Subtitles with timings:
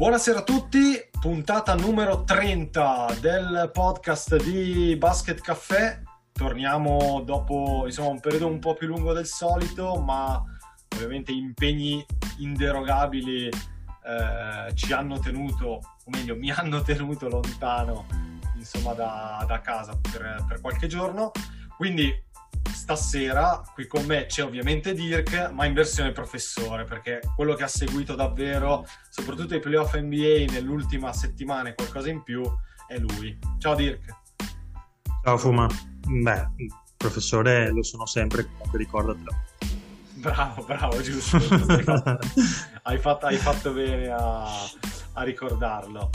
[0.00, 6.00] Buonasera a tutti, puntata numero 30 del podcast di Basket Caffè.
[6.32, 10.42] Torniamo dopo insomma, un periodo un po' più lungo del solito, ma
[10.94, 12.02] ovviamente impegni
[12.38, 18.06] inderogabili eh, ci hanno tenuto, o meglio, mi hanno tenuto lontano
[18.56, 21.30] insomma, da, da casa per, per qualche giorno.
[21.76, 22.10] Quindi
[22.80, 27.68] stasera qui con me c'è ovviamente Dirk, ma in versione professore, perché quello che ha
[27.68, 32.42] seguito davvero, soprattutto i playoff NBA nell'ultima settimana e qualcosa in più,
[32.88, 33.38] è lui.
[33.58, 34.16] Ciao Dirk.
[35.22, 35.68] Ciao Fuma.
[36.06, 36.46] Beh,
[36.96, 39.30] professore lo sono sempre, comunque ricordatelo.
[40.14, 41.36] Bravo, bravo, giusto.
[42.82, 44.46] hai, fatto, hai, fatto, bene a,
[45.12, 46.08] a ricordarlo.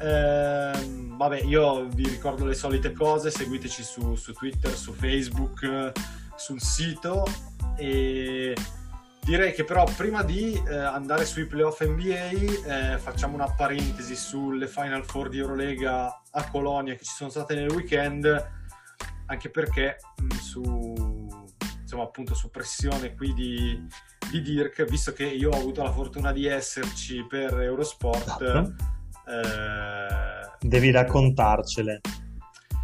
[0.00, 0.72] Eh,
[1.16, 5.92] vabbè, io vi ricordo le solite cose, seguiteci su, su, Twitter, su Facebook,
[6.36, 7.26] sul sito
[7.76, 8.56] e
[9.22, 14.66] direi che però prima di eh, andare sui playoff NBA eh, facciamo una parentesi sulle
[14.66, 18.50] Final Four di Eurolega a Colonia che ci sono state nel weekend,
[19.26, 20.94] anche perché mh, su,
[21.82, 23.86] insomma, appunto su pressione qui di,
[24.30, 28.40] di Dirk, visto che io ho avuto la fortuna di esserci per Eurosport.
[28.40, 28.98] Esatto
[29.30, 30.66] eh...
[30.66, 32.00] Devi raccontarcele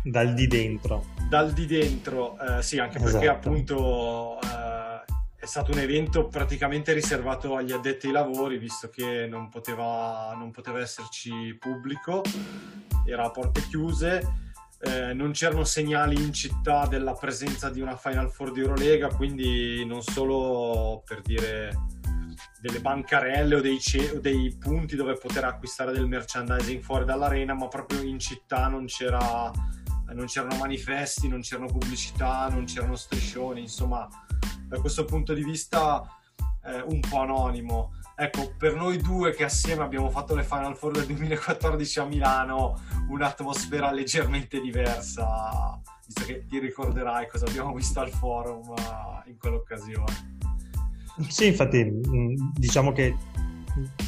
[0.05, 1.05] dal di dentro.
[1.29, 3.49] Dal di dentro, eh, sì, anche perché esatto.
[3.49, 5.05] appunto eh,
[5.37, 10.53] è stato un evento praticamente riservato agli addetti ai lavori, visto che non poteva, non
[10.53, 12.23] poteva esserci pubblico,
[13.05, 14.45] era a porte chiuse.
[14.79, 19.85] Eh, non c'erano segnali in città della presenza di una Final Four di Eurolega, quindi
[19.87, 21.73] non solo per dire
[22.61, 27.55] delle bancarelle o dei, ce- o dei, punti dove poter acquistare del merchandising fuori dall'arena,
[27.55, 29.51] ma proprio in città non, c'era,
[30.13, 34.09] non c'erano manifesti, non c'erano pubblicità, non c'erano striscioni, insomma,
[34.69, 36.03] da questo punto di vista
[36.65, 37.93] eh, un po' anonimo.
[38.19, 42.81] Ecco, per noi due che assieme abbiamo fatto le Final Four del 2014 a Milano,
[43.11, 50.35] un'atmosfera leggermente diversa, visto che ti ricorderai cosa abbiamo visto al forum uh, in quell'occasione.
[51.29, 53.17] Sì, infatti, mm, diciamo che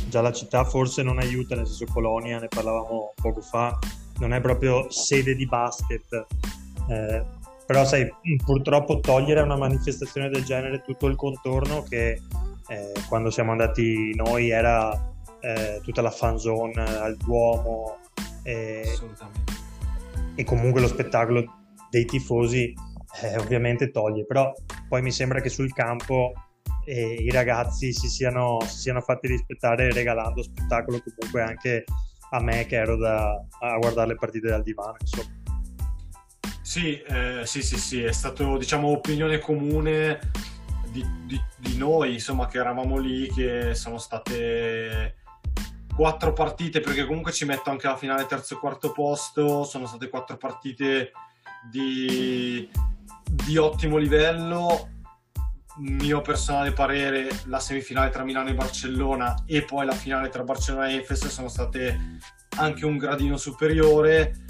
[0.08, 3.78] già la città forse non aiuta, nel senso Colonia, ne parlavamo poco fa,
[4.19, 6.26] non è proprio sede di basket,
[6.88, 7.24] eh,
[7.66, 8.10] però sai,
[8.44, 12.20] purtroppo togliere a una manifestazione del genere tutto il contorno che
[12.69, 14.92] eh, quando siamo andati noi era
[15.40, 17.98] eh, tutta la fan zone al Duomo
[18.42, 18.84] e,
[20.34, 21.44] e comunque lo spettacolo
[21.90, 22.72] dei tifosi
[23.22, 24.52] eh, ovviamente toglie, però
[24.88, 26.32] poi mi sembra che sul campo
[26.93, 31.84] i ragazzi si siano, si siano fatti rispettare regalando spettacolo comunque anche
[32.31, 35.37] a me che ero da, a guardare le partite dal divano insomma.
[36.62, 40.21] Sì, eh, sì, sì, sì, è stato diciamo opinione comune
[40.91, 45.16] di, di, di, noi, insomma, che eravamo lì, che sono state
[45.94, 50.10] quattro partite, perché comunque ci metto anche la finale terzo e quarto posto, sono state
[50.10, 51.12] quattro partite
[51.70, 52.69] di,
[53.47, 54.97] di ottimo livello
[55.78, 60.89] mio personale parere, la semifinale tra Milano e Barcellona e poi la finale tra Barcellona
[60.89, 62.19] e Efes sono state
[62.56, 64.44] anche un gradino superiore.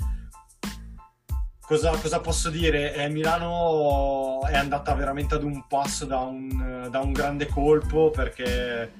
[1.60, 2.94] Cosa, cosa posso dire?
[2.94, 8.90] Eh, Milano è andata veramente ad un passo da un, da un grande colpo perché,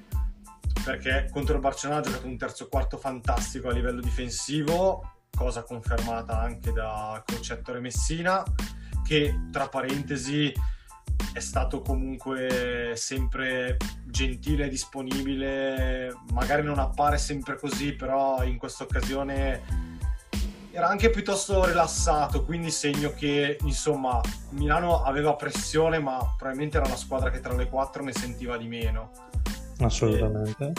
[0.85, 6.39] perché contro il Barcellona ha giocato un terzo quarto fantastico a livello difensivo, cosa confermata
[6.39, 8.43] anche da coach Ettore Messina,
[9.03, 10.53] che tra parentesi
[11.39, 18.83] è stato comunque sempre gentile e disponibile, magari non appare sempre così, però in questa
[18.83, 19.63] occasione
[20.73, 24.21] era anche piuttosto rilassato, quindi segno che insomma
[24.51, 28.67] Milano aveva pressione, ma probabilmente era la squadra che tra le quattro ne sentiva di
[28.67, 29.13] meno.
[29.79, 30.73] Assolutamente.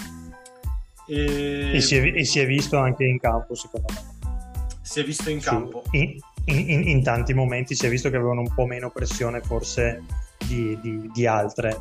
[1.07, 4.77] E, e, si, è, e si, è, visto anche in campo, secondo me.
[4.81, 5.83] Si è visto in campo.
[5.91, 10.03] In, in, in tanti momenti si è visto che avevano un po' meno pressione forse
[10.49, 11.77] di, di, di altre.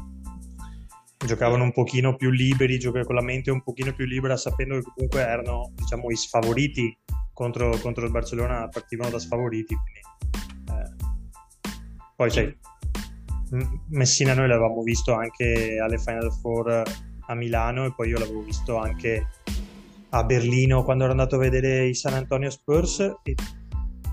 [1.16, 4.92] Giocavano un pochino più liberi, giocavano con la mente un pochino più libera, sapendo che
[4.94, 6.96] comunque erano diciamo, i sfavoriti
[7.32, 9.74] contro, contro il Barcellona, partivano da sfavoriti.
[9.74, 10.00] Quindi,
[10.70, 11.06] eh.
[12.14, 12.56] Poi sai,
[13.88, 16.82] Messina noi l'avevamo visto anche alle Final Four
[17.26, 19.26] a Milano e poi io l'avevo visto anche
[20.10, 23.34] a Berlino quando ero andato a vedere i San Antonio Spurs e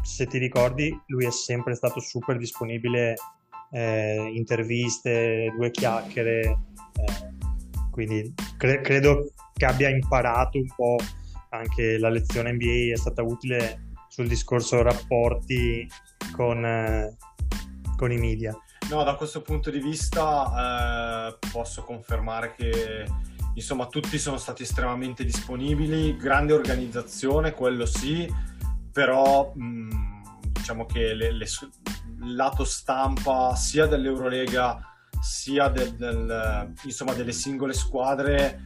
[0.03, 3.15] se ti ricordi lui è sempre stato super disponibile,
[3.75, 7.33] eh, interviste, due chiacchiere, eh,
[7.92, 10.95] quindi cre- credo che abbia imparato un po'
[11.50, 15.86] anche la lezione NBA, è stata utile sul discorso rapporti
[16.31, 17.18] con, eh,
[17.98, 18.57] con i media.
[18.89, 23.06] No, da questo punto di vista eh, posso confermare che
[23.56, 28.25] insomma tutti sono stati estremamente disponibili, grande organizzazione, quello sì,
[28.92, 31.45] però mh, diciamo che le, le,
[32.19, 34.79] lato stampa sia dell'Eurolega
[35.21, 38.62] sia del, del, insomma, delle singole squadre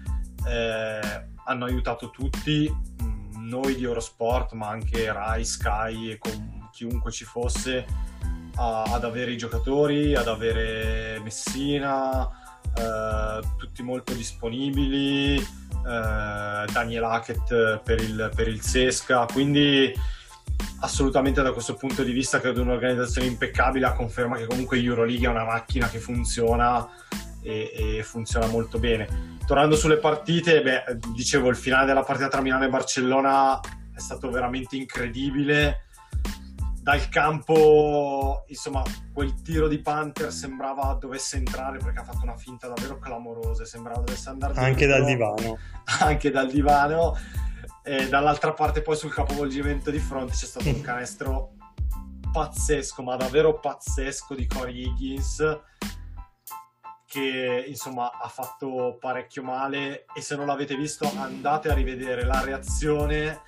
[0.46, 7.12] eh, hanno aiutato tutti, mh, noi di Eurosport, ma anche Rai, Sky e con chiunque
[7.12, 7.86] ci fosse,
[8.56, 12.30] a, ad avere i giocatori, ad avere Messina,
[12.76, 19.94] eh, tutti molto disponibili, eh, Daniel Hackett per il, per il Sesca, quindi
[20.82, 25.30] assolutamente da questo punto di vista credo un'organizzazione impeccabile a conferma che comunque Euroleague è
[25.30, 26.88] una macchina che funziona
[27.42, 29.38] e, e, funziona molto bene.
[29.46, 33.60] Tornando sulle partite, beh, dicevo il finale della partita tra Milano e Barcellona
[33.96, 35.86] è stato veramente incredibile
[36.82, 38.82] dal campo, insomma,
[39.14, 44.00] quel tiro di Panther sembrava dovesse entrare perché ha fatto una finta davvero clamorosa, sembrava
[44.00, 45.58] dovesse andare anche dentro, dal divano.
[46.00, 47.18] Anche dal divano.
[47.84, 51.54] E dall'altra parte poi sul capovolgimento di fronte c'è stato un canestro
[52.32, 55.60] pazzesco, ma davvero pazzesco di Corey Higgins
[57.10, 60.06] che insomma ha fatto parecchio male.
[60.14, 63.42] E se non l'avete visto andate a rivedere la reazione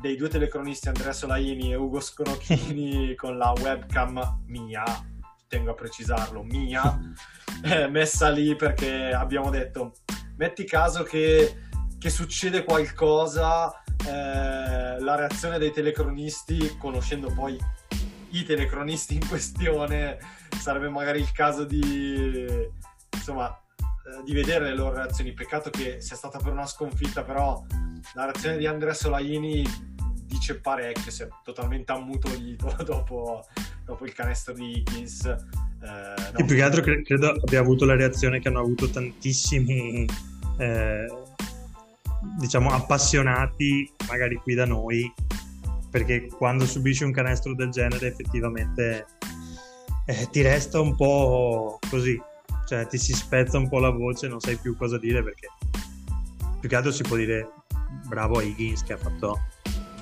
[0.00, 4.84] dei due telecronisti Andrea Solaini e Ugo Sconocchini con la webcam mia,
[5.46, 6.98] tengo a precisarlo, mia,
[7.64, 9.96] eh, messa lì perché abbiamo detto,
[10.36, 11.69] metti caso che,
[12.00, 17.58] che succede qualcosa, eh, la reazione dei telecronisti, conoscendo poi
[18.30, 20.18] i telecronisti in questione,
[20.58, 22.46] sarebbe magari il caso di,
[23.12, 25.34] insomma, eh, di vedere le loro reazioni.
[25.34, 27.62] Peccato che sia stata per una sconfitta, però
[28.14, 29.62] la reazione di Andrea Solaini
[30.24, 33.44] dice parecchio, si è totalmente ammutolito dopo,
[33.84, 35.26] dopo il canestro di Higgins.
[35.26, 36.38] Eh, no.
[36.38, 40.06] E più che altro cre- credo abbia avuto la reazione che hanno avuto tantissimi,
[40.56, 41.06] eh,
[42.38, 45.12] diciamo, appassionati, magari qui da noi,
[45.90, 49.06] perché quando subisci un canestro del genere effettivamente
[50.06, 52.20] eh, ti resta un po' così,
[52.66, 55.48] cioè ti si spezza un po' la voce, non sai più cosa dire perché
[56.60, 57.50] più che altro si può dire
[58.06, 59.38] bravo a Higgins che ha fatto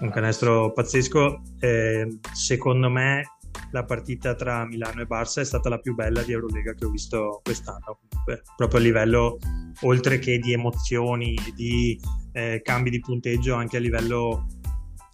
[0.00, 1.40] un canestro pazzesco.
[1.60, 3.37] Eh, secondo me
[3.70, 6.90] la partita tra Milano e Barça è stata la più bella di Eurolega che ho
[6.90, 9.38] visto quest'anno, comunque, proprio a livello
[9.82, 12.00] oltre che di emozioni, di
[12.32, 14.46] eh, cambi di punteggio, anche a livello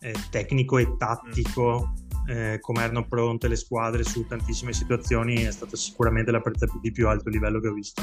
[0.00, 1.94] eh, tecnico e tattico,
[2.26, 6.92] eh, come erano pronte le squadre su tantissime situazioni, è stata sicuramente la partita di
[6.92, 8.02] più alto livello che ho visto.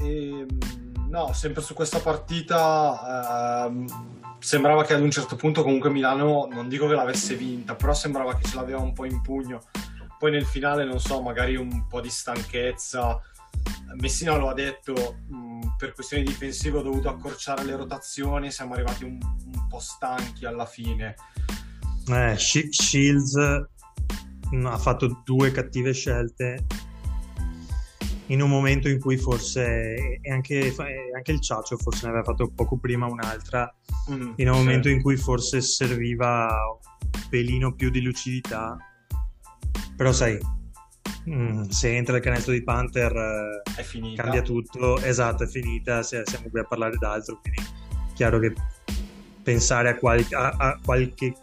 [0.00, 5.90] E, ehm, no, sempre su questa partita ehm sembrava che ad un certo punto comunque
[5.90, 9.62] Milano, non dico che l'avesse vinta, però sembrava che ce l'aveva un po' in pugno.
[10.18, 13.20] Poi nel finale, non so, magari un po' di stanchezza.
[14.00, 19.04] Messina lo ha detto, mh, per questioni difensive ho dovuto accorciare le rotazioni, siamo arrivati
[19.04, 21.14] un, un po' stanchi alla fine.
[22.08, 26.64] Eh, Shields ha fatto due cattive scelte
[28.28, 30.74] in un momento in cui forse e anche,
[31.14, 33.72] anche, il Ciaccio forse ne aveva fatto poco prima un'altra
[34.10, 34.60] mm, in un sì.
[34.60, 38.76] momento in cui forse serviva un pelino più di lucidità.
[39.96, 40.38] Però sai
[41.28, 44.98] mm, se entra il canestro di Panther eh, cambia tutto.
[45.00, 47.62] Esatto è finita siamo qui a parlare d'altro quindi
[48.14, 48.52] chiaro che
[49.42, 51.34] pensare a, qual- a, a qualche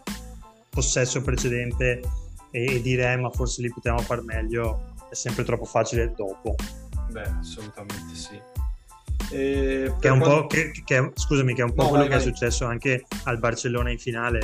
[0.70, 2.00] possesso precedente
[2.50, 6.54] e, e dire eh, ma forse li potevamo far meglio è sempre troppo facile dopo.
[7.10, 8.38] Beh, assolutamente sì.
[9.32, 10.42] E che è un quando...
[10.42, 12.24] po', che, che, scusami, che è un po' no, quello vai, che vai.
[12.24, 14.40] è successo anche al Barcellona in finale.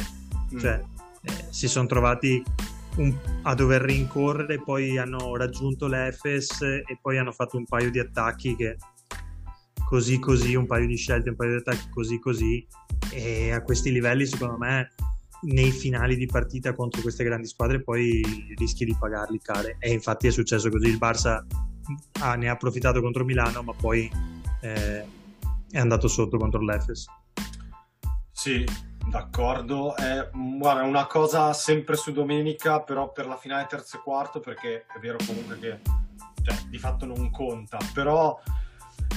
[0.53, 0.59] Mm.
[0.59, 0.83] Cioè,
[1.23, 2.43] eh, si sono trovati
[2.97, 7.99] un, a dover rincorrere, poi hanno raggiunto l'Efes e poi hanno fatto un paio di
[7.99, 8.77] attacchi che
[9.87, 12.67] così così, un paio di scelte, un paio di attacchi così così.
[13.11, 14.91] E a questi livelli, secondo me,
[15.43, 19.77] nei finali di partita contro queste grandi squadre poi rischi di pagarli care.
[19.79, 21.45] E infatti è successo così il Barça
[22.21, 24.11] ah, ne ha approfittato contro Milano ma poi
[24.61, 25.05] eh,
[25.71, 27.07] è andato sotto contro l'Efes.
[28.31, 28.65] Sì
[29.09, 29.97] d'accordo.
[29.97, 34.87] Eh, guarda una cosa sempre su domenica però per la finale terzo e quarto perché
[34.87, 35.81] è vero comunque che
[36.43, 37.79] cioè, di fatto non conta.
[37.93, 38.39] Però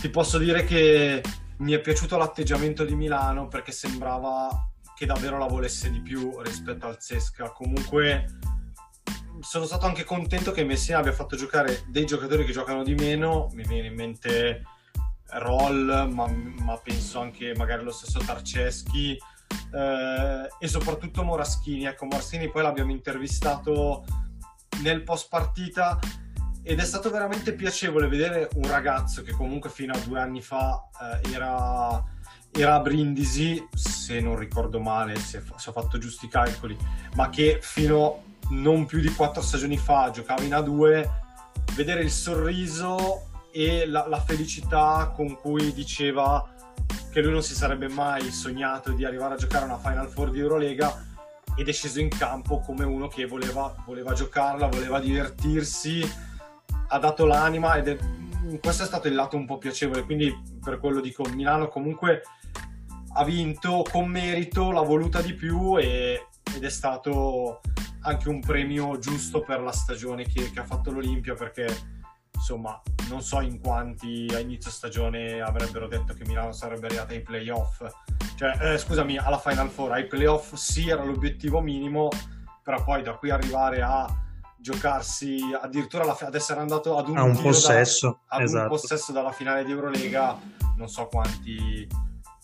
[0.01, 1.21] ti posso dire che
[1.57, 4.49] mi è piaciuto l'atteggiamento di Milano perché sembrava
[4.95, 7.51] che davvero la volesse di più rispetto al Zesca.
[7.51, 8.25] Comunque
[9.41, 13.49] sono stato anche contento che Messina abbia fatto giocare dei giocatori che giocano di meno,
[13.53, 14.63] mi viene in mente
[15.31, 19.17] Roll, ma, ma penso anche magari lo stesso Tarceschi
[19.73, 21.85] eh, e soprattutto Moraschini.
[21.85, 24.05] Ecco, Moraschini poi l'abbiamo intervistato
[24.81, 25.99] nel post partita
[26.67, 30.89] ed è stato veramente piacevole vedere un ragazzo che comunque fino a due anni fa
[31.23, 32.03] eh, era,
[32.51, 33.63] era, a Brindisi,
[34.05, 36.77] se non ricordo male, se, se ho fatto giusti calcoli,
[37.15, 41.09] ma che fino non più di quattro stagioni fa giocava in A2,
[41.73, 46.47] vedere il sorriso e la, la felicità con cui diceva
[47.09, 50.39] che lui non si sarebbe mai sognato di arrivare a giocare una Final Four di
[50.39, 51.03] Eurolega
[51.55, 56.07] ed è sceso in campo come uno che voleva, voleva giocarla, voleva divertirsi,
[56.89, 57.97] ha dato l'anima ed è,
[58.61, 60.31] questo è stato il lato un po' piacevole, quindi
[60.63, 62.21] per quello dico Milano comunque
[63.17, 67.61] ha vinto con merito, l'ha voluta di più e, ed è stato
[68.01, 71.65] anche un premio giusto per la stagione che, che ha fatto l'Olimpia perché
[72.33, 72.79] insomma,
[73.09, 77.83] non so in quanti a inizio stagione avrebbero detto che Milano sarebbe arrivata ai playoff.
[78.35, 82.09] Cioè, eh, scusami, alla Final Four, ai playoff sì era l'obiettivo minimo,
[82.61, 84.05] però poi da qui arrivare a
[84.57, 88.63] giocarsi addirittura la, ad essere andato ad un, a un possesso, da, ad esatto.
[88.63, 90.37] un possesso dalla finale di Eurolega,
[90.75, 91.87] non so quanti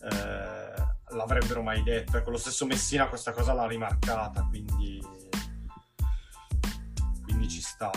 [0.04, 2.18] eh, l'avrebbero mai detto.
[2.18, 5.02] Ecco, lo stesso Messina questa cosa l'ha rimarcata, quindi,
[7.24, 7.92] quindi ci sta.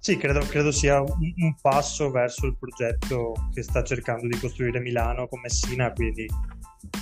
[0.00, 4.80] Sì, credo, credo sia un, un, passo verso il progetto che sta cercando di costruire
[4.80, 6.26] Milano con Messina, quindi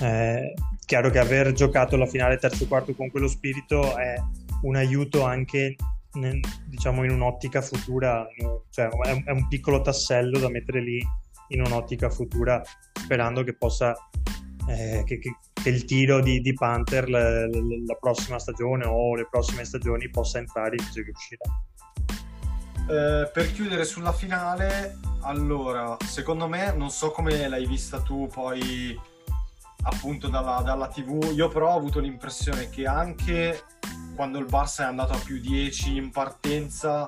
[0.01, 0.55] eh,
[0.85, 4.17] chiaro che aver giocato la finale terzo quarto con quello spirito è
[4.63, 5.77] un aiuto anche
[6.15, 8.27] nel, diciamo in un'ottica futura,
[8.71, 11.07] cioè è, è, un piccolo tassello da mettere lì
[11.49, 12.63] in un'ottica futura
[12.93, 13.95] sperando che possa
[14.69, 19.15] eh, che, che, che, il tiro di, di Panther la, la, la, prossima stagione o
[19.15, 21.13] le prossime stagioni possa entrare invece che.
[22.89, 28.99] Eh, per chiudere sulla finale, allora, secondo me, non so come l'hai vista tu poi
[29.83, 33.63] appunto dalla, dalla TV, io però ho avuto l'impressione che anche
[34.17, 37.07] quando il Barça è andato a più 10 in partenza,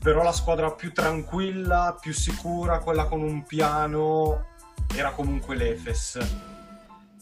[0.00, 4.46] però la squadra più tranquilla, più sicura, quella con un piano,
[4.96, 6.18] era comunque l'Efes.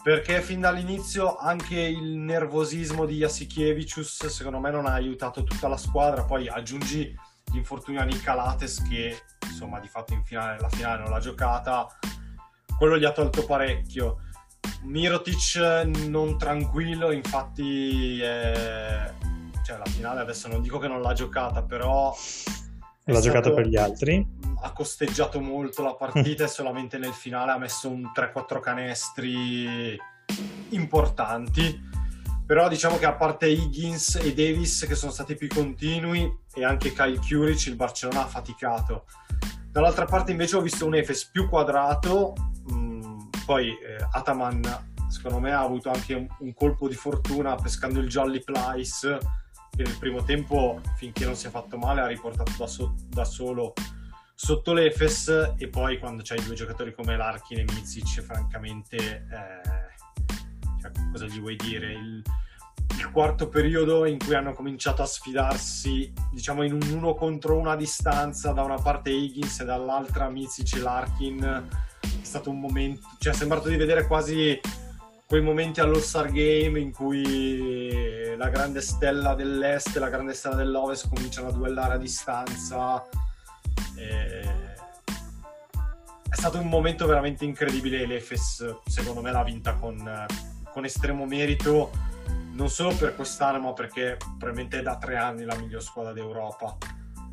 [0.01, 5.77] Perché fin dall'inizio anche il nervosismo di Jasikevicius secondo me non ha aiutato tutta la
[5.77, 7.15] squadra, poi aggiungi
[7.53, 8.25] l'infortunio a Nick
[8.89, 11.89] che insomma di fatto in finale, la finale non l'ha giocata.
[12.79, 14.21] Quello gli ha tolto parecchio.
[14.83, 15.57] Mirotic
[16.07, 19.13] non tranquillo infatti è...
[19.65, 22.15] cioè la finale adesso non dico che non l'ha giocata però
[23.13, 24.27] l'ha giocata per gli altri.
[24.61, 29.97] Ha costeggiato molto la partita e solamente nel finale ha messo un 3-4 canestri
[30.71, 31.87] importanti.
[32.47, 36.93] Però diciamo che a parte Higgins e Davis che sono stati più continui e anche
[36.93, 39.05] Kyle Curic il Barcellona ha faticato.
[39.71, 42.33] Dall'altra parte invece ho visto un Efes più quadrato.
[42.69, 47.55] Mh, mm, poi eh, Ataman secondo me ha avuto anche un, un, colpo di fortuna
[47.55, 49.19] pescando il Jolly Plyce
[49.83, 53.75] nel primo tempo finché non si è fatto male ha riportato da, so- da solo
[54.35, 59.89] sotto l'Efes e poi quando c'hai due giocatori come Larkin e Mizic francamente eh,
[60.81, 61.93] cioè, cosa gli vuoi dire?
[61.93, 62.23] Il,
[62.97, 67.71] il, quarto periodo in cui hanno cominciato a sfidarsi, diciamo, in un uno contro uno
[67.71, 71.69] a distanza, da una parte Higgins e dall'altra Mizic e Larkin,
[72.01, 74.59] è stato un momento, cioè è sembrato di vedere quasi
[75.29, 81.07] quei momenti all'All-Star Game in cui la grande stella dell'est e la grande stella dell'ovest
[81.13, 83.07] cominciano a duellare a distanza.
[83.95, 84.41] E
[86.31, 88.07] è stato un momento veramente incredibile.
[88.07, 90.27] L'Efes, secondo me, l'ha vinta con,
[90.73, 91.91] con estremo merito,
[92.55, 96.79] non solo per quest'anno, ma perché probabilmente è da tre anni la miglior squadra d'Europa.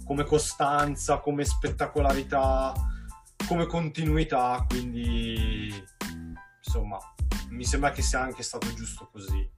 [0.04, 2.74] Come costanza, come spettacolarità,
[3.48, 5.72] come continuità, quindi
[6.62, 6.98] insomma,
[7.50, 9.50] mi sembra che sia anche stato giusto così.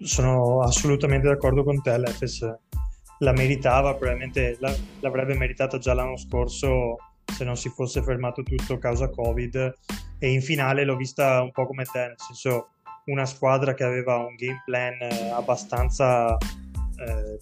[0.00, 2.44] Sono assolutamente d'accordo con te, l'Efes
[3.18, 4.56] la meritava, probabilmente
[5.00, 9.74] l'avrebbe meritata già l'anno scorso se non si fosse fermato tutto causa Covid
[10.18, 12.68] e in finale l'ho vista un po' come te, nel senso
[13.06, 17.38] una squadra che aveva un game plan eh, abbastanza eh,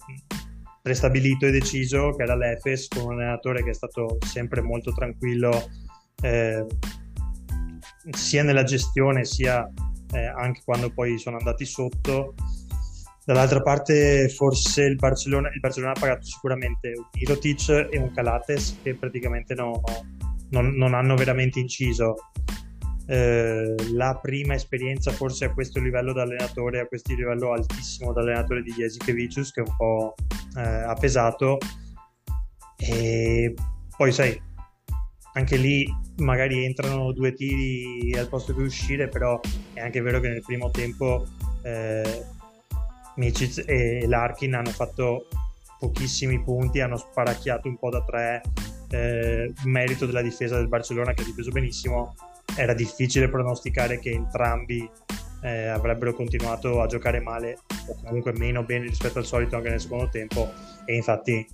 [0.81, 5.69] prestabilito e deciso, che era l'Efes, con un allenatore che è stato sempre molto tranquillo
[6.21, 6.65] eh,
[8.11, 9.67] sia nella gestione sia
[10.11, 12.33] eh, anche quando poi sono andati sotto.
[13.25, 18.79] Dall'altra parte forse il Barcellona, il Barcellona ha pagato sicuramente un Mirotic e un Calates
[18.81, 19.81] che praticamente no,
[20.51, 22.15] non, non hanno veramente inciso.
[23.09, 28.21] Eh, la prima esperienza forse a questo livello da allenatore, a questo livello altissimo da
[28.21, 30.15] allenatore di Jesikevicius che un po'
[30.57, 31.57] eh, ha pesato
[32.77, 33.53] e
[33.95, 34.41] poi sai
[35.37, 35.85] anche lì
[36.17, 39.39] magari entrano due tiri al posto di uscire però
[39.73, 41.25] è anche vero che nel primo tempo
[41.61, 42.23] eh,
[43.15, 45.27] Micic e Larkin hanno fatto
[45.79, 48.41] pochissimi punti hanno sparacchiato un po' da tre
[48.89, 52.15] eh, merito della difesa del Barcellona che ha difeso benissimo
[52.55, 54.89] era difficile pronosticare che entrambi
[55.41, 59.79] eh, avrebbero continuato a giocare male o comunque meno bene rispetto al solito anche nel
[59.79, 60.51] secondo tempo.
[60.85, 61.45] E infatti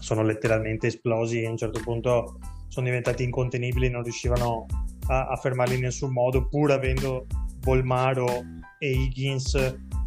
[0.00, 2.38] sono letteralmente esplosi e a un certo punto
[2.70, 4.64] sono diventati incontenibili non riuscivano
[5.08, 7.26] a, a fermarli in nessun modo pur avendo
[7.58, 8.42] Bolmaro
[8.78, 9.54] e Higgins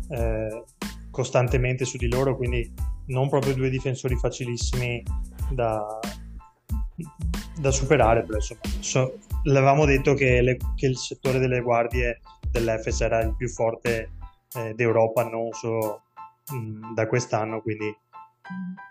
[0.10, 0.64] eh,
[1.12, 2.74] costantemente su di loro quindi
[3.08, 5.04] non proprio due difensori facilissimi
[5.52, 6.00] da,
[7.60, 13.02] da superare però insomma so, l'avevamo detto che, le, che, il settore delle guardie dell'Efes
[13.02, 14.12] era il più forte
[14.56, 16.04] eh, d'Europa, non solo
[16.54, 17.96] mm, da quest'anno, quindi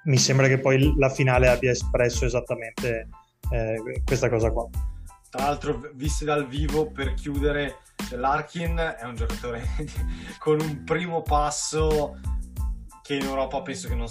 [0.04, 3.08] mi sembra che poi la finale abbia espresso esattamente
[3.50, 4.68] eh, questa cosa qua.
[5.30, 7.78] Tra l'altro, visti dal vivo, per chiudere,
[8.10, 9.66] Larkin è un giocatore
[10.38, 12.18] con un primo passo
[13.02, 14.08] che in Europa penso che non,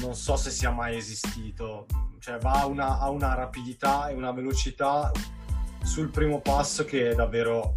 [0.00, 1.86] non so se sia mai esistito.
[2.18, 5.10] Cioè, va a una, a una rapidità e una velocità
[5.82, 7.72] sul primo passo che è davvero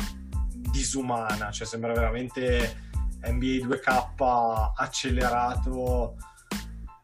[0.47, 2.85] disumana, cioè sembra veramente
[3.23, 6.15] NBA 2K accelerato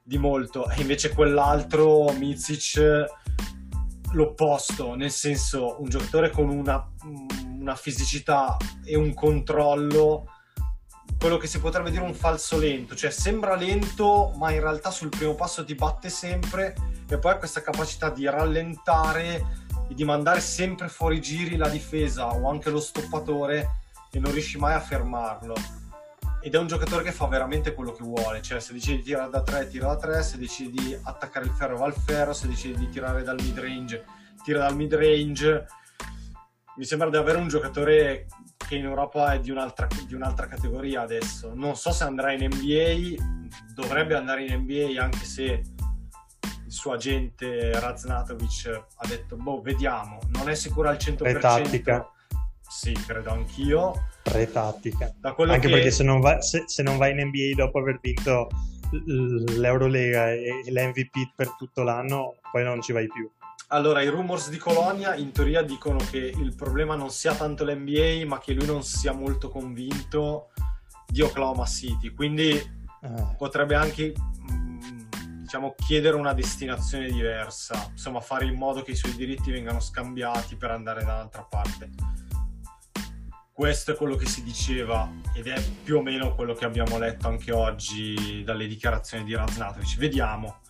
[0.02, 3.06] di molto e invece quell'altro Mizic
[4.14, 6.88] l'opposto, nel senso un giocatore con una,
[7.60, 10.28] una fisicità e un controllo
[11.20, 15.08] quello che si potrebbe dire un falso lento, cioè sembra lento ma in realtà sul
[15.08, 16.76] primo passo ti batte sempre
[17.08, 19.46] e poi ha questa capacità di rallentare
[19.88, 23.70] e di mandare sempre fuori giri la difesa o anche lo stoppatore
[24.12, 25.54] e non riesci mai a fermarlo.
[26.44, 29.30] Ed è un giocatore che fa veramente quello che vuole, cioè se decide di tirare
[29.30, 32.48] da 3 tira da 3, se decide di attaccare il ferro va al ferro, se
[32.48, 34.04] decide di tirare dal mid range
[34.44, 35.66] tira dal mid range.
[36.76, 38.28] Mi sembra di avere un giocatore
[38.58, 41.54] che in Europa è di un'altra, di un'altra categoria adesso.
[41.54, 43.24] Non so se andrà in NBA,
[43.74, 45.64] dovrebbe andare in NBA anche se
[46.68, 51.18] suo agente Raznatovic ha detto, boh, vediamo, non è sicuro al 100%.
[51.18, 52.10] Pretattica.
[52.74, 54.08] Sì, credo anch'io.
[54.24, 55.14] Pretattica.
[55.22, 55.70] Anche che...
[55.70, 58.50] perché se non, va, se, se non vai in NBA dopo aver vinto
[59.06, 63.30] l'Eurolega e l'MVP per tutto l'anno, poi non ci vai più.
[63.68, 68.26] Allora, i rumors di Colonia in teoria dicono che il problema non sia tanto l'NBA,
[68.26, 70.50] ma che lui non sia molto convinto
[71.08, 72.10] di Oklahoma City.
[72.10, 73.36] Quindi eh.
[73.38, 74.14] potrebbe anche
[75.42, 80.56] diciamo, chiedere una destinazione diversa, insomma fare in modo che i suoi diritti vengano scambiati
[80.56, 81.92] per andare da un'altra parte.
[83.56, 87.28] Questo è quello che si diceva ed è più o meno quello che abbiamo letto
[87.28, 89.96] anche oggi dalle dichiarazioni di Raznatovic.
[89.98, 90.62] Vediamo.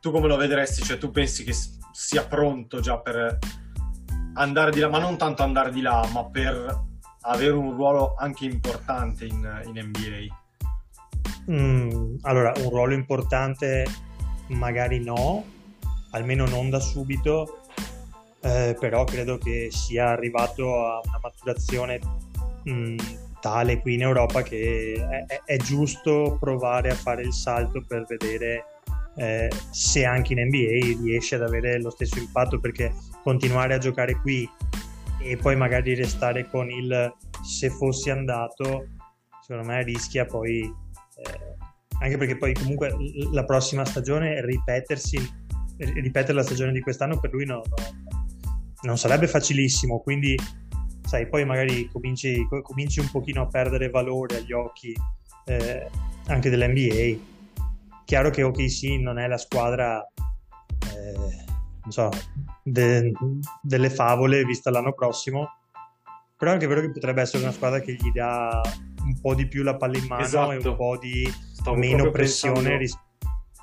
[0.00, 0.82] Tu come lo vedresti?
[0.82, 1.54] Cioè tu pensi che
[1.92, 3.38] sia pronto già per
[4.34, 6.84] andare di là, ma non tanto andare di là, ma per
[7.20, 10.34] avere un ruolo anche importante in, in NBA?
[11.52, 13.84] Mm, allora, un ruolo importante
[14.48, 15.44] magari no,
[16.10, 17.65] almeno non da subito,
[18.46, 21.98] eh, però credo che sia arrivato a una maturazione
[22.62, 22.96] mh, mm,
[23.40, 24.94] tale qui in Europa che
[25.26, 28.64] è, è, giusto provare a fare il salto per vedere
[29.16, 32.92] eh, se anche in NBA riesce ad avere lo stesso impatto perché
[33.24, 34.48] continuare a giocare qui
[35.20, 38.86] e poi magari restare con il se fossi andato
[39.42, 41.56] secondo me rischia poi eh,
[42.00, 42.94] anche perché poi comunque
[43.32, 45.18] la prossima stagione ripetersi,
[45.78, 48.05] ripetere la stagione di quest'anno per lui no, no,
[48.86, 50.34] non sarebbe facilissimo, quindi
[51.02, 54.94] sai, poi magari cominci, cominci, un pochino a perdere valore agli occhi
[55.46, 55.88] eh,
[56.26, 57.34] anche dell'NBA.
[58.04, 61.44] Chiaro che OKC non è la squadra, eh,
[61.82, 62.08] non so,
[62.62, 63.12] de,
[63.60, 65.48] delle favole vista l'anno prossimo,
[66.36, 68.60] però è anche vero che potrebbe essere una squadra che gli dà
[69.04, 70.52] un po' di più la palla in mano esatto.
[70.52, 72.98] e un po' di Stavo meno pressione ris-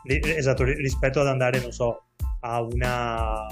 [0.05, 2.03] esatto, rispetto ad andare, non so,
[2.41, 3.47] a una,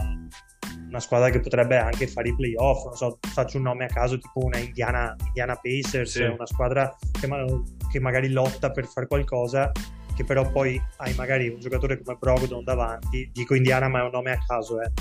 [0.91, 2.85] una, squadra che potrebbe anche fare i playoff.
[2.85, 6.23] Non so, faccio un nome a caso, tipo una Indiana, Indiana Pacers, sì.
[6.23, 7.45] una squadra che, ma-
[7.89, 9.71] che magari lotta per fare qualcosa
[10.13, 14.11] che però poi hai magari un giocatore come Brogdon davanti, dico Indiana ma è un
[14.11, 14.91] nome a caso, eh.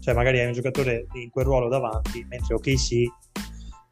[0.00, 3.10] cioè magari hai un giocatore in quel ruolo davanti, mentre ok sì,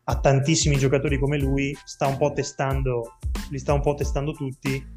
[0.04, 3.16] ha tantissimi giocatori come lui, sta un po' testando,
[3.50, 4.94] li sta un po' testando tutti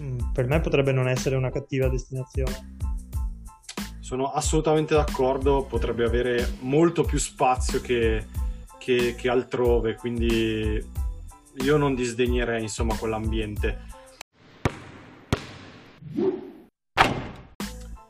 [0.00, 2.75] Mm, per me potrebbe non essere una cattiva destinazione.
[4.06, 8.24] Sono assolutamente d'accordo, potrebbe avere molto più spazio che,
[8.78, 10.80] che, che altrove, quindi
[11.54, 13.84] io non disdegnerei insomma quell'ambiente.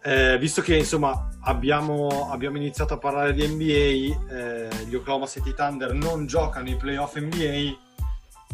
[0.02, 5.54] Eh, visto che insomma abbiamo, abbiamo, iniziato a parlare di NBA, eh, gli Oklahoma City
[5.54, 7.74] Thunder non giocano i playoff NBA,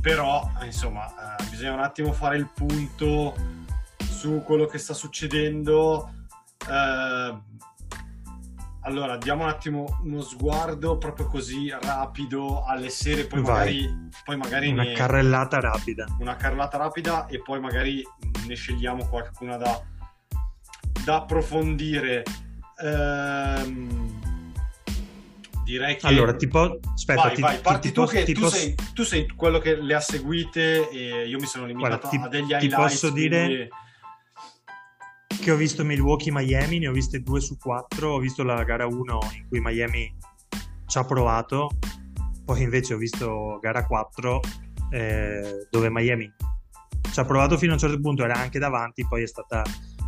[0.00, 3.35] però insomma eh, bisogna un attimo fare il punto
[3.98, 6.20] su quello che sta succedendo.
[6.68, 7.51] Eh,
[8.85, 14.68] allora, diamo un attimo uno sguardo proprio così rapido alle serie, poi magari, poi magari
[14.72, 14.92] una ne...
[14.92, 16.07] carrellata rapida.
[16.18, 18.03] Una carrellata rapida e poi magari
[18.46, 19.81] ne scegliamo qualcuna da,
[21.05, 22.25] da approfondire.
[22.85, 24.20] Ehm,
[25.64, 26.07] direi che.
[26.09, 26.81] Allora, tipo.
[26.92, 29.29] Aspetta, vai, ti, vai, parti ti, tu, ti che ti tu, posso- sei, tu sei
[29.29, 32.64] quello che le ha seguite e io mi sono limitato Guarda, ti- a degli ti
[32.66, 32.75] highlights.
[32.77, 33.68] posso dire- quindi-
[35.42, 39.18] che ho visto Milwaukee-Miami, ne ho viste 2 su 4, ho visto la gara 1
[39.35, 40.14] in cui Miami
[40.87, 41.68] ci ha provato,
[42.44, 44.40] poi invece ho visto gara 4
[44.90, 46.33] eh, dove Miami
[47.11, 49.64] ci ha provato fino a un certo punto, era anche davanti, poi è stata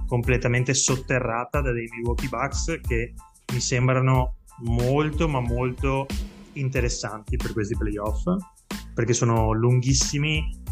[0.07, 3.15] completamente sotterrata da dei Milwaukee Bucks che
[3.53, 6.07] mi sembrano molto ma molto
[6.53, 8.23] interessanti per questi playoff
[8.95, 10.63] perché sono lunghissimi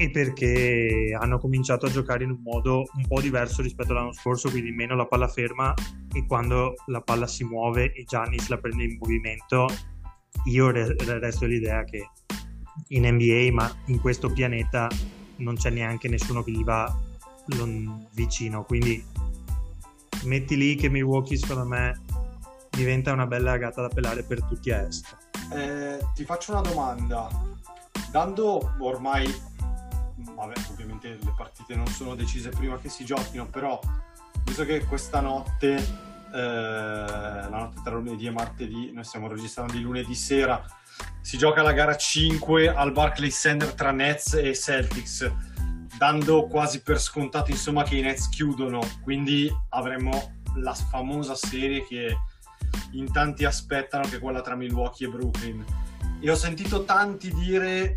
[0.00, 4.48] e perché hanno cominciato a giocare in un modo un po' diverso rispetto all'anno scorso,
[4.48, 5.74] quindi meno la palla ferma
[6.12, 9.66] e quando la palla si muove e Giannis la prende in movimento,
[10.44, 12.10] io re- resto dell'idea che
[12.88, 14.88] in NBA, ma in questo pianeta
[15.38, 16.96] non c'è neanche nessuno che gli va
[18.12, 19.04] vicino, quindi
[20.24, 22.00] metti lì che Milwaukee secondo me
[22.70, 25.16] diventa una bella gatta da pelare per tutti a est.
[25.52, 27.28] Eh, ti faccio una domanda.
[28.12, 29.26] Dando ormai,
[30.34, 33.80] vabbè, ovviamente le partite non sono decise prima che si giochino, però
[34.44, 39.82] visto che questa notte, eh, la notte tra lunedì e martedì, noi stiamo registrando di
[39.82, 40.64] lunedì sera,
[41.20, 45.30] si gioca la gara 5 al Barclays Center tra Nets e Celtics,
[45.98, 52.16] dando quasi per scontato insomma che i Nets chiudono, quindi avremo la famosa serie che
[52.92, 55.64] in tanti aspettano che è quella tra Milwaukee e Brooklyn.
[56.20, 57.94] E ho sentito tanti dire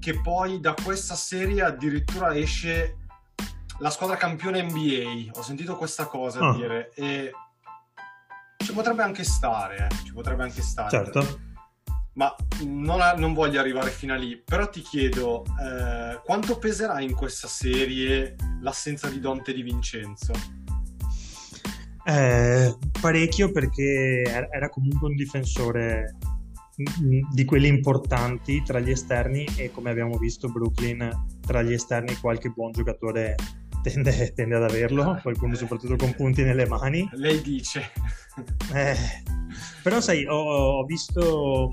[0.00, 2.96] che poi da questa serie addirittura esce
[3.78, 5.30] la squadra campione NBA.
[5.38, 6.54] Ho sentito questa cosa Ah.
[6.54, 7.30] dire e
[8.56, 10.90] ci potrebbe anche stare, eh, ci potrebbe anche stare.
[10.90, 11.40] Certo.
[12.14, 12.34] Ma
[12.64, 17.14] non, a- non voglio arrivare fino a lì, però ti chiedo eh, quanto peserà in
[17.14, 20.32] questa serie l'assenza di Dante Di Vincenzo?
[22.04, 26.16] Eh, parecchio perché era comunque un difensore
[27.32, 32.50] di quelli importanti tra gli esterni e come abbiamo visto Brooklyn tra gli esterni qualche
[32.50, 33.34] buon giocatore
[33.82, 37.08] tende, tende ad averlo, qualcuno soprattutto con punti nelle mani.
[37.12, 37.90] Lei dice.
[38.74, 38.96] Eh,
[39.82, 41.70] però sai, ho, ho visto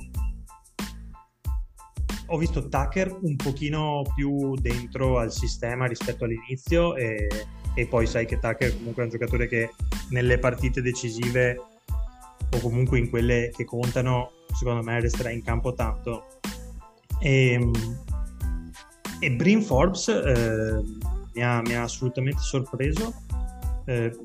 [2.30, 7.28] ho visto Tucker un pochino più dentro al sistema rispetto all'inizio e,
[7.74, 9.70] e poi sai che Tucker comunque è un giocatore che
[10.10, 11.58] nelle partite decisive
[12.52, 16.26] o comunque in quelle che contano secondo me resterà in campo tanto.
[17.20, 17.72] E,
[19.20, 20.82] e Brin Forbes eh,
[21.34, 23.14] mi, ha, mi ha assolutamente sorpreso
[23.86, 24.16] eh,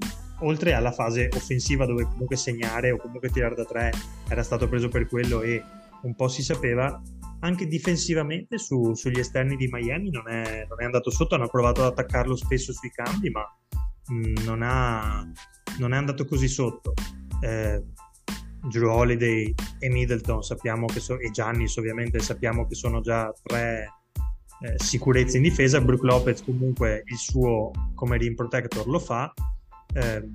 [0.40, 3.92] oltre alla fase offensiva dove comunque segnare o comunque tirare da tre
[4.28, 5.62] era stato preso per quello e
[6.02, 7.00] un po' si sapeva
[7.40, 11.80] anche difensivamente su- sugli esterni di Miami non è, non è andato sotto hanno provato
[11.80, 13.42] ad attaccarlo spesso sui cambi ma
[14.08, 15.26] mh, non, ha,
[15.78, 16.94] non è andato così sotto.
[17.40, 17.82] Eh,
[18.68, 23.88] Drew Holiday e Middleton sappiamo che so- e Giannis ovviamente sappiamo che sono già tre
[24.60, 25.80] eh, sicurezze in difesa.
[25.80, 29.32] Brook Lopez comunque il suo come rim protector lo fa.
[29.94, 30.28] Eh,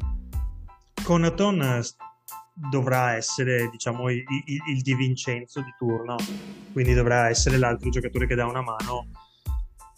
[1.03, 1.95] Conaton eh, s-
[2.69, 6.15] dovrà essere diciamo il, il, il Di Vincenzo di turno
[6.73, 9.07] quindi dovrà essere l'altro giocatore che dà una mano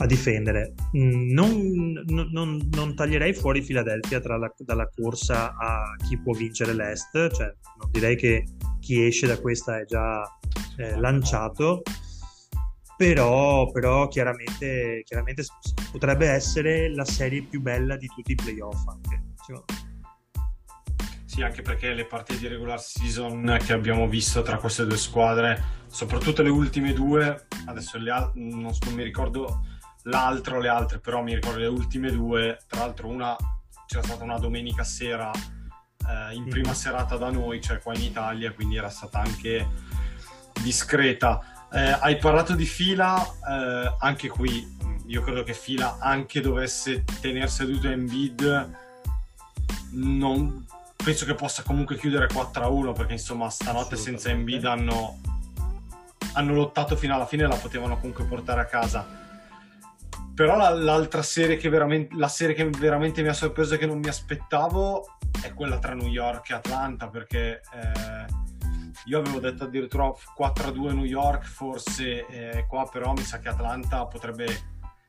[0.01, 2.29] a difendere Mm, non, non-
[2.71, 3.61] non- taglierei fuori
[4.37, 8.45] la- dalla corsa a chi può vincere l'Est cioè non direi che
[8.79, 10.23] chi esce da questa è già
[10.77, 11.81] eh, lanciato
[12.99, 15.45] però, però chiaramente, chiaramente
[15.89, 19.23] potrebbe essere la serie più bella di tutti i playoff anche.
[21.23, 25.63] Sì, anche perché le partite di regular season che abbiamo visto tra queste due squadre,
[25.87, 29.61] soprattutto le ultime due, adesso le non mi ricordo
[30.03, 33.35] l'altro le altre, però mi ricordo le ultime due, tra l'altro una
[33.85, 36.75] c'era stata una domenica sera eh, in prima Mhm.
[36.75, 39.67] serata da noi, cioè qua in Italia, quindi era stata anche
[40.61, 41.67] discreta.
[41.71, 47.47] Eh, hai parlato di fila, eh, anche qui io credo che fila anche dovesse tenere
[47.47, 48.77] seduto Embiid
[49.91, 55.19] non, penso che possa comunque chiudere 4-1 perché insomma stanotte senza Embiid hanno,
[56.33, 59.18] hanno lottato fino alla fine e la potevano comunque portare a casa
[60.39, 63.85] però la, l'altra serie che veramente la serie che veramente mi ha sorpreso e che
[63.85, 68.25] non mi aspettavo è quella tra New York e Atlanta perché eh,
[69.07, 74.05] io avevo detto addirittura 4-2 New York forse eh, qua però mi sa che Atlanta
[74.05, 74.45] potrebbe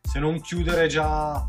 [0.03, 1.49] se non chiudere già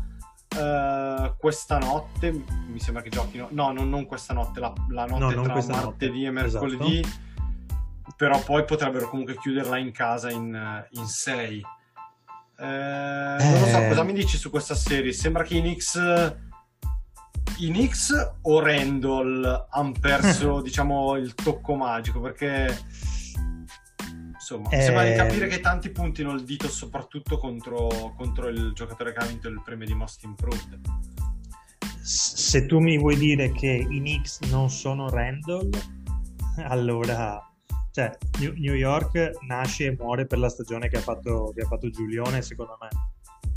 [0.56, 5.34] eh, questa notte mi sembra che giochino no non, non questa notte la, la notte
[5.34, 6.26] no, tra martedì notte.
[6.26, 8.14] e mercoledì esatto.
[8.16, 11.80] però poi potrebbero comunque chiuderla in casa in 6
[12.62, 13.88] eh, non lo so, eh.
[13.88, 15.12] cosa mi dici su questa serie?
[15.12, 15.96] Sembra che i Knicks,
[17.58, 22.78] i Knicks o Randall hanno perso, diciamo, il tocco magico, perché
[24.32, 24.80] insomma, eh...
[24.80, 29.26] sembra di capire che tanti puntino il dito soprattutto contro, contro il giocatore che ha
[29.26, 30.78] vinto il premio di Most Improved.
[32.00, 35.68] Se tu mi vuoi dire che i Knicks non sono Randall,
[36.68, 37.44] allora
[37.92, 41.90] cioè, New York nasce e muore per la stagione che ha fatto, che ha fatto
[41.90, 42.88] Giulione, secondo me.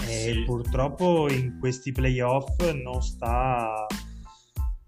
[0.05, 0.43] E sì.
[0.43, 3.87] purtroppo in questi playoff non sta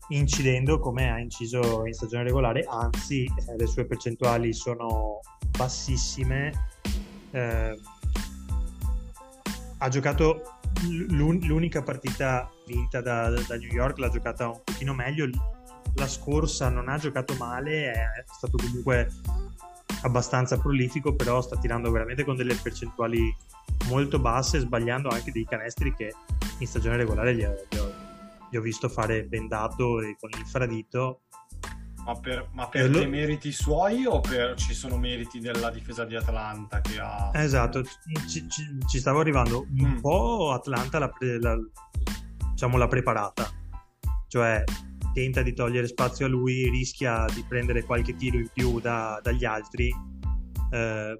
[0.09, 5.21] incidendo come ha inciso in stagione regolare, anzi eh, le sue percentuali sono
[5.57, 6.51] bassissime.
[7.31, 7.79] Eh,
[9.77, 10.41] ha giocato
[10.83, 15.29] l'unica partita vinta da, da, New York, l'ha giocata un pochino meglio
[15.97, 19.11] la scorsa non ha giocato male, è stato comunque
[20.03, 23.35] abbastanza prolifico, però sta tirando veramente con delle percentuali
[23.87, 26.13] molto basse, sbagliando anche dei canestri che
[26.59, 27.93] in stagione regolare gli ho, gli ho,
[28.49, 31.21] gli ho visto fare bendato e con l'infradito.
[32.05, 33.05] Ma per, ma per lo...
[33.09, 37.31] meriti suoi o per, ci sono meriti della difesa di Atlanta che ha...
[37.33, 39.65] Esatto, ci, ci, ci stavo arrivando.
[39.77, 39.99] Un mm.
[39.99, 41.57] po' Atlanta l'ha, la,
[42.51, 43.51] diciamo, l'ha preparata.
[44.29, 44.63] Cioè,
[45.17, 49.45] tenta di togliere spazio a lui, rischia di prendere qualche tiro in più da, dagli
[49.45, 49.91] altri,
[50.69, 51.15] eh,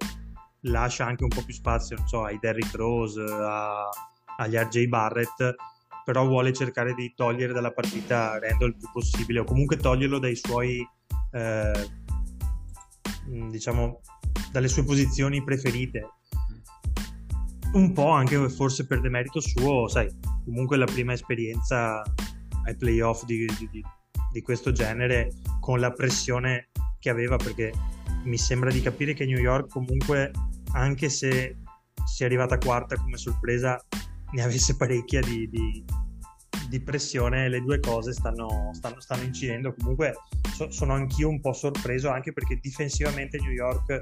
[0.60, 3.88] lascia anche un po' più spazio so, ai Derrick Rose, a,
[4.36, 5.52] agli RJ Barrett,
[6.04, 10.36] però vuole cercare di togliere dalla partita Randall il più possibile o comunque toglierlo dai
[10.36, 10.78] suoi,
[11.32, 11.88] eh,
[13.50, 14.00] diciamo,
[14.52, 16.08] dalle sue posizioni preferite.
[17.72, 20.08] Un po' anche forse per demerito suo, sai,
[20.44, 22.00] comunque la prima esperienza
[22.68, 23.82] ai playoff di, di,
[24.32, 27.72] di questo genere con la pressione che aveva perché
[28.24, 30.30] mi sembra di capire che New York comunque
[30.72, 31.56] anche se
[32.04, 33.80] sia arrivata quarta come sorpresa
[34.32, 35.84] ne avesse parecchia di, di,
[36.68, 39.74] di pressione le due cose stanno, stanno, stanno incidendo.
[39.74, 40.14] Comunque
[40.52, 44.00] so, sono anch'io un po' sorpreso anche perché difensivamente New York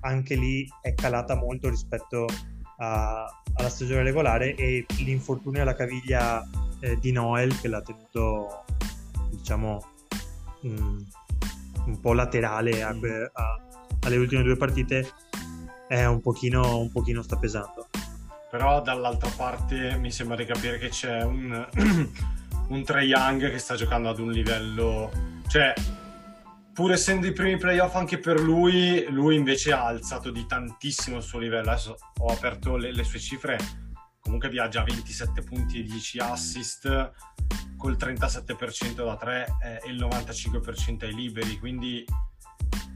[0.00, 2.26] anche lì è calata molto rispetto
[2.78, 6.42] a, alla stagione regolare e l'infortunio alla caviglia
[6.80, 8.64] eh, di Noel che l'ha tenuto
[9.30, 9.84] diciamo
[10.62, 10.98] mh, mm,
[11.86, 13.60] un po' laterale a, a,
[14.00, 15.08] alle ultime due partite
[15.88, 17.88] è un pochino, un pochino sta pesando.
[18.50, 21.66] Però dall'altra parte mi sembra di capire che c'è un,
[22.68, 25.10] un Trae Young che sta giocando ad un livello
[25.48, 25.74] cioè
[26.72, 31.22] pur essendo i primi playoff anche per lui lui invece ha alzato di tantissimo il
[31.22, 31.70] suo livello.
[31.70, 33.58] Adesso ho aperto le, le sue cifre
[34.30, 37.12] comunque viaggia a 27 punti e 10 assist
[37.76, 42.04] col 37% da 3 e il 95% ai liberi quindi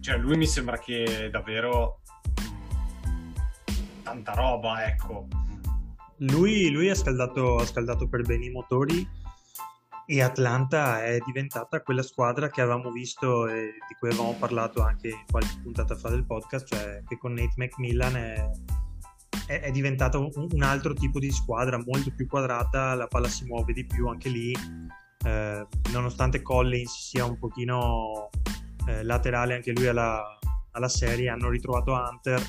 [0.00, 2.02] cioè lui mi sembra che davvero
[4.02, 5.26] tanta roba ecco.
[6.18, 9.06] Lui, lui ha, scaldato, ha scaldato per bene i motori
[10.06, 15.24] e Atlanta è diventata quella squadra che avevamo visto e di cui avevamo parlato anche
[15.28, 18.50] qualche puntata fa del podcast, cioè che con Nate McMillan è,
[19.46, 23.44] è, è diventata un, un, altro tipo di squadra, molto più quadrata, la palla si
[23.44, 24.52] muove di più anche lì,
[25.24, 28.30] eh, nonostante Collins sia un pochino
[28.86, 30.22] eh, laterale anche lui alla,
[30.72, 32.42] alla, serie, hanno ritrovato Hunter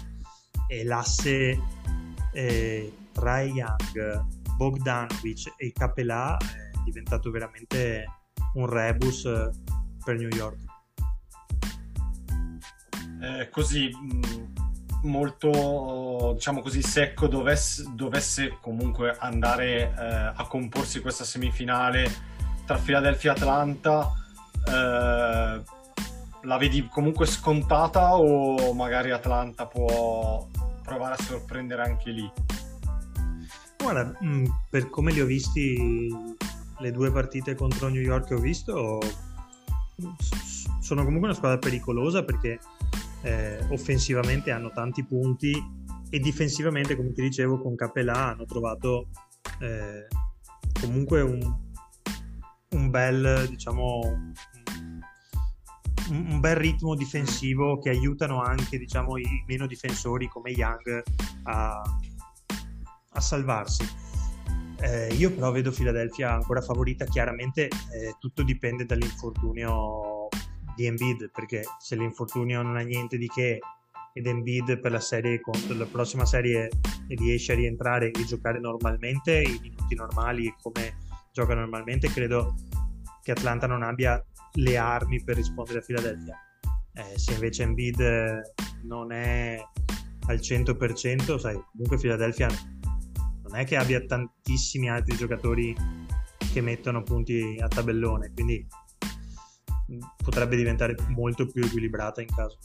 [0.68, 1.60] e l'asse
[2.34, 4.26] eh, Trae Young,
[4.58, 8.06] Bogdanovic e Capelà è diventato veramente
[8.54, 9.50] un rebus eh,
[10.04, 10.64] per New York.
[13.22, 14.65] Eh, così mh
[15.04, 22.34] molto diciamo così secco dovesse, dovesse comunque andare eh, a comporsi questa semifinale
[22.66, 24.12] tra Philadelphia e Atlanta
[24.68, 25.62] eh,
[26.42, 30.48] la vedi comunque scontata o magari Atlanta può
[30.84, 32.32] provare a sorprendere anche lì?
[33.78, 36.14] Guarda mm, per come li ho visti
[36.80, 39.00] le due partite contro New York che ho visto
[40.82, 42.60] sono comunque una squadra pericolosa perché
[43.26, 45.52] eh, offensivamente hanno tanti punti
[46.10, 49.08] e difensivamente, come ti dicevo, con Capelà hanno trovato
[49.60, 50.08] eh,
[50.80, 51.40] comunque un,
[52.70, 54.00] un bel, diciamo,
[56.10, 61.04] un, un bel ritmo difensivo che aiutano anche, diciamo, i meno difensori come Young
[61.44, 61.82] a,
[63.10, 64.04] a salvarsi.
[64.82, 70.15] Eh, io però vedo Philadelphia ancora favorita, chiaramente eh, tutto dipende dall'infortunio
[70.76, 73.60] di Embiid, perché se l'infortunio non ha niente di che
[74.14, 76.70] ed Embiid per la serie la prossima serie
[77.10, 80.98] riesce a rientrare e giocare normalmente i minuti normali come
[81.34, 82.56] gioca normalmente, credo
[83.22, 86.38] che Atlanta non abbia le armi per rispondere a Philadelphia.
[86.94, 88.42] Eh, se invece Embiid
[88.84, 89.62] non è
[90.28, 92.48] al 100%, sai, comunque Philadelphia
[93.44, 95.76] non è che abbia tantissimi altri giocatori
[96.54, 98.66] che mettono punti a tabellone, quindi
[100.24, 102.58] potrebbe diventare molto più equilibrata in caso.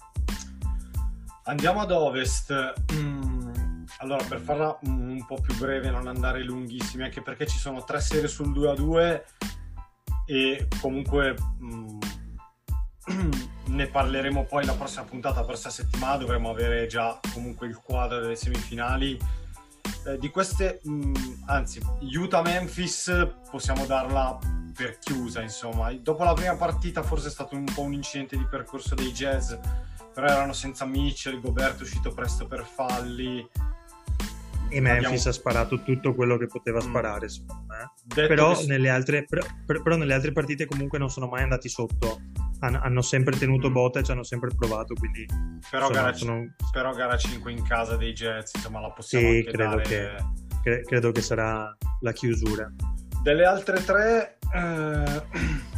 [1.45, 2.53] Andiamo ad ovest.
[2.93, 7.83] Mm, allora, per farla un po' più breve, non andare lunghissimi, anche perché ci sono
[7.85, 9.25] tre serie sul 2 a 2
[10.27, 11.99] e comunque mm,
[13.67, 18.21] ne parleremo poi la prossima puntata, la prossima settimana dovremo avere già comunque il quadro
[18.21, 19.19] delle semifinali.
[20.07, 21.15] Eh, di queste, mh, mm,
[21.47, 24.39] anzi, Utah-Memphis possiamo darla
[24.75, 25.93] per chiusa, insomma.
[25.93, 29.53] Dopo la prima partita forse è stato un po' un incidente di percorso dei Jazz,
[30.15, 33.47] però erano senza Mitchell, Gobert è uscito presto per falli.
[34.73, 35.29] E Memphis Abbiamo...
[35.29, 36.89] ha sparato tutto quello che poteva mm.
[36.89, 37.93] sparare, secondo me.
[38.07, 38.67] Però, che...
[38.67, 39.45] nelle altre, però,
[39.83, 42.21] però, nelle altre, partite comunque non sono mai andati sotto.
[42.61, 44.95] Han, hanno sempre tenuto botta e ci hanno sempre provato.
[44.95, 45.27] Quindi,
[45.71, 46.55] però, sono, gara, sono...
[46.73, 49.83] però gara 5 in casa dei Jets, insomma, la possiamo sì, credo dare...
[49.83, 50.15] Che,
[50.63, 52.71] cre- credo che sarà la chiusura.
[53.23, 55.23] Delle altre tre, eh,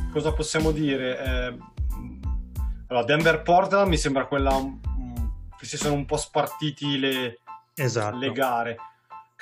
[0.12, 1.18] cosa possiamo dire?
[1.18, 1.58] Eh,
[2.88, 4.60] allora, Denver-Portland mi sembra quella
[5.56, 7.38] che si sono un po' spartiti le,
[7.74, 8.18] esatto.
[8.18, 8.76] le gare.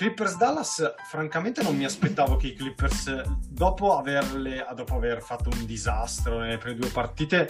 [0.01, 5.67] Clippers Dallas, francamente non mi aspettavo che i Clippers, dopo, averle, dopo aver fatto un
[5.67, 7.47] disastro nelle prime due partite,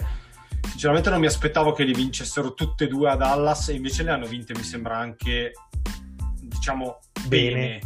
[0.67, 4.11] sinceramente non mi aspettavo che li vincessero tutte e due a Dallas e invece le
[4.11, 5.53] hanno vinte, mi sembra anche,
[6.41, 7.53] diciamo, bene.
[7.53, 7.79] bene.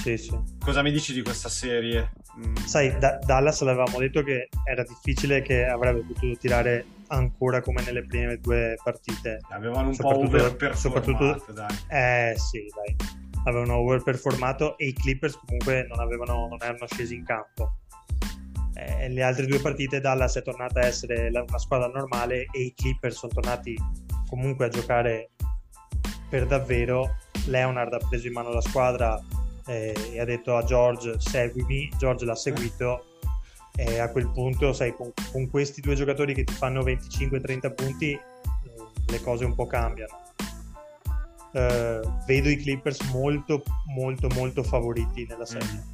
[0.00, 0.34] Sì, sì.
[0.58, 2.12] Cosa mi dici di questa serie?
[2.38, 2.56] Mm.
[2.56, 8.06] Sai, da- Dallas l'avevamo detto che era difficile che avrebbe potuto tirare ancora come nelle
[8.06, 9.40] prime due partite.
[9.50, 11.76] Avevano un po' overperformato, dai.
[11.88, 13.19] Eh sì, dai.
[13.44, 17.76] Avevano overperformato e i Clippers comunque non, avevano, non erano scesi in campo.
[18.74, 22.60] Eh, le altre due partite Dallas è tornata a essere la, una squadra normale e
[22.60, 23.76] i Clippers sono tornati
[24.28, 25.30] comunque a giocare
[26.28, 27.16] per davvero.
[27.46, 29.18] Leonard ha preso in mano la squadra
[29.66, 33.04] eh, e ha detto a George seguimi, George l'ha seguito
[33.76, 38.18] e a quel punto, sai, con, con questi due giocatori che ti fanno 25-30 punti,
[39.06, 40.18] le cose un po' cambiano.
[41.52, 43.62] Uh, vedo i Clippers molto,
[43.94, 45.84] molto, molto favoriti nella serie.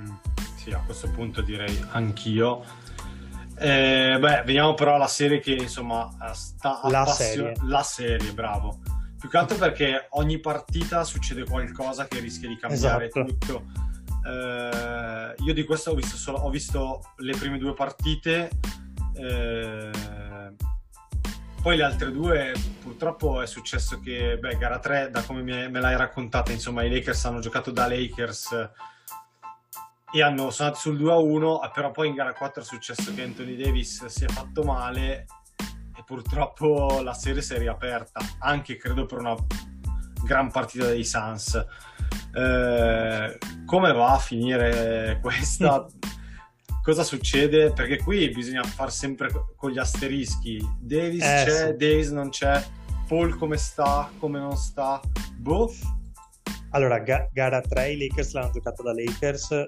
[0.00, 0.04] Mm.
[0.04, 0.14] Mm.
[0.56, 2.64] Sì, a questo punto direi anch'io.
[3.58, 7.54] Eh, beh, veniamo però alla serie che insomma sta la serie.
[7.62, 8.80] la serie, bravo.
[9.18, 13.24] Più che altro perché ogni partita succede qualcosa che rischia di cambiare esatto.
[13.24, 13.84] tutto
[14.26, 18.50] eh, io di questo ho visto, solo, ho visto le prime due partite,
[19.14, 19.90] eh,
[21.66, 25.96] poi le altre due purtroppo è successo che, beh, gara 3, da come me, l'hai
[25.96, 28.70] raccontata, insomma, i Lakers hanno giocato da Lakers
[30.12, 33.56] e hanno sono andati sul 2-1, però poi in gara 4 è successo che Anthony
[33.56, 35.26] Davis si è fatto male
[35.56, 39.34] e purtroppo la serie si è riaperta, anche credo per una
[40.22, 41.66] gran partita dei Suns.
[42.32, 45.84] Eh, come va a finire questa?
[46.86, 47.72] Cosa succede?
[47.72, 50.64] Perché qui bisogna far sempre con gli asterischi.
[50.78, 51.76] Davis eh, c'è, sì.
[51.76, 52.64] Davis non c'è.
[53.08, 55.00] Paul come sta, come non sta.
[55.36, 55.74] Boh.
[56.70, 59.66] Allora, ga- gara 3 i Lakers l'hanno giocato da Lakers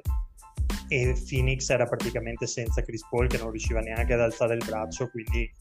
[0.86, 5.10] e Phoenix era praticamente senza Chris Paul che non riusciva neanche ad alzare il braccio,
[5.10, 5.52] quindi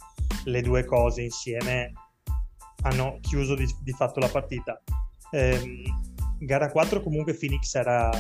[0.44, 1.92] le due cose insieme
[2.84, 4.80] hanno chiuso di, di fatto la partita.
[5.32, 5.84] Eh,
[6.38, 8.12] gara 4 comunque Phoenix era,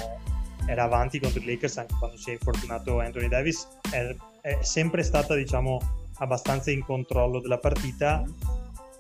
[0.68, 5.02] era, avanti contro i Lakers anche quando si è infortunato Anthony Davis, è, è sempre
[5.04, 5.80] stata diciamo
[6.20, 8.24] abbastanza in controllo della partita.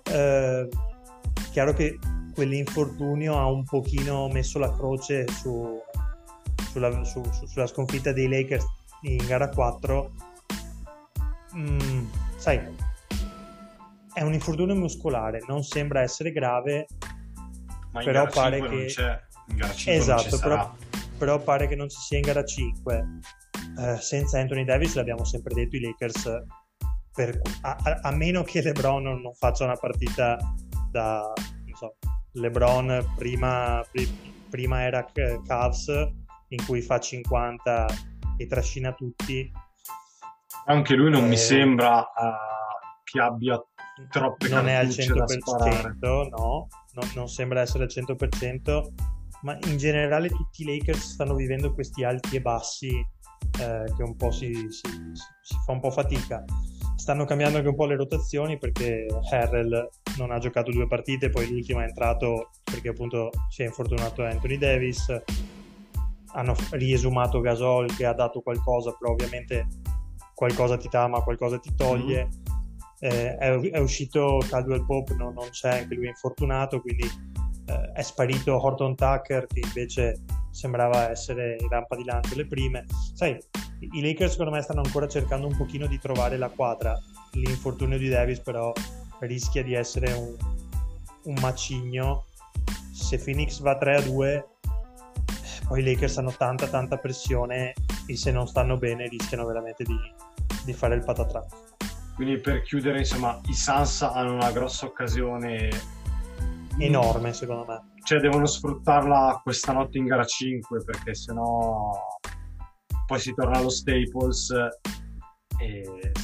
[0.04, 0.70] Eh,
[1.52, 2.00] chiaro che
[2.34, 5.82] quell'infortunio ha un pochino messo la croce su,
[6.72, 8.66] sulla, su, su, sulla, sconfitta dei Lakers
[9.02, 10.12] in gara 4.
[11.56, 12.62] Mm, sai,
[14.14, 16.88] è un infortunio muscolare, non sembra essere grave,
[17.91, 18.86] Ma però pare che...
[18.86, 19.26] c'è.
[19.50, 20.76] In gara 5 esatto, però,
[21.18, 23.05] però, pare che non ci sia in gara 5.
[23.80, 26.43] Eh, senza Anthony Davis, l'abbiamo sempre detto, i Lakers,
[27.13, 30.38] per, a, a, a, meno che LeBron non, non faccia una partita
[30.91, 31.32] da...
[31.65, 31.95] Non so,
[32.34, 33.84] LeBron prima,
[34.49, 35.05] prima era
[35.45, 35.88] Cavs,
[36.49, 37.88] in cui fa 50
[38.38, 39.51] e trascina tutti,
[40.70, 43.61] Anche lui non Eh, mi sembra uh, che abbia
[44.09, 45.97] troppe non è al cartucce da 100%, sparare.
[45.99, 48.88] no, non, non sembra essere al 100%,
[49.42, 54.16] ma in generale tutti i Lakers stanno vivendo questi alti e bassi eh, che un
[54.16, 55.12] po' si, si-
[55.42, 56.44] si- fa un po' fatica.
[56.96, 61.48] Stanno cambiando anche un po' le rotazioni perché Harrell non ha giocato due partite, poi
[61.50, 65.06] l'ultima è entrato perché appunto si è infortunato Anthony Davis.
[66.34, 69.68] Hanno riesumato Gasol che ha dato qualcosa, però ovviamente
[70.34, 72.30] qualcosa ti dà ma qualcosa ti toglie.
[73.00, 77.08] Eh, è, è uscito Caldwell Pope, no- non c'è, anche lui è infortunato, quindi
[77.68, 82.86] eh, è sparito Horton Tucker che invece sembrava essere rampa di lancio le prime.
[83.13, 83.38] Sai,
[83.80, 86.97] i Lakers secondo me stanno ancora cercando un pochino di trovare la quadra.
[87.34, 88.72] L'infortunio di Davis però
[89.20, 90.36] rischia di essere un,
[91.26, 92.26] un macigno.
[92.93, 94.47] Se Phoenix va 3 a 2,
[95.68, 97.74] poi i Lakers hanno tanta tanta pressione
[98.07, 99.97] e se non stanno bene rischiano veramente di,
[100.65, 101.45] di fare il patatrac.
[102.15, 105.70] Quindi per chiudere, insomma, i Suns hanno una grossa occasione
[106.80, 107.94] Enorme secondo me.
[108.04, 111.92] Cioè, devono sfruttarla questa notte in gara 5 perché sennò
[113.06, 114.52] poi si torna allo Staples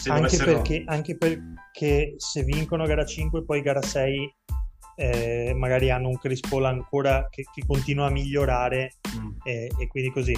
[0.10, 4.36] anche, perché, anche perché se vincono gara 5 poi gara 6
[4.96, 9.30] eh, magari hanno un Chris Paul ancora che, che continua a migliorare Mm.
[9.44, 10.36] e, e quindi così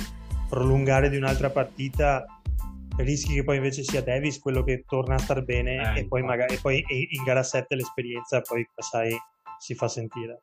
[0.49, 2.25] prolungare di un'altra partita
[2.97, 6.23] rischi che poi invece sia Davis quello che torna a star bene Eh, e poi
[6.23, 9.17] magari e poi in gara 7 l'esperienza poi sai
[9.59, 10.39] si fa sentire.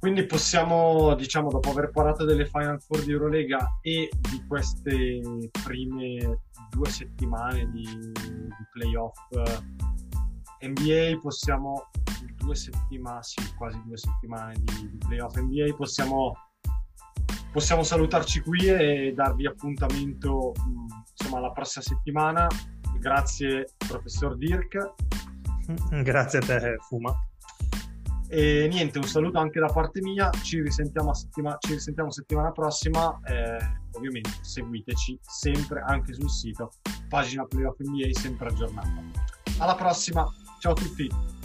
[0.00, 5.20] Quindi possiamo, diciamo, dopo aver parlato delle Final Four di Eurolega e di queste
[5.62, 11.90] prime due settimane di, di playoff eh, NBA, possiamo
[12.38, 16.32] due settimane, sì, quasi due settimane di, di playoff NBA, possiamo,
[17.52, 22.46] possiamo salutarci qui e darvi appuntamento mh, insomma la prossima settimana.
[22.98, 24.94] Grazie professor Dirk.
[26.02, 27.14] grazie a te Fuma
[28.28, 33.18] E niente, un saluto anche da parte mia, ci risentiamo, settima- ci risentiamo settimana prossima,
[33.24, 33.58] eh,
[33.92, 36.72] ovviamente seguiteci sempre anche sul sito,
[37.08, 39.02] pagina Playoff NBA sempre aggiornata.
[39.58, 40.26] Alla prossima,
[40.58, 41.39] ciao a tutti!